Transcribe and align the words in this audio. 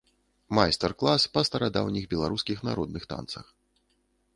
Майстар-клас 0.59 1.27
па 1.37 1.45
старадаўніх 1.49 2.03
беларускіх 2.15 2.57
народных 2.71 3.03
танцах. 3.15 3.45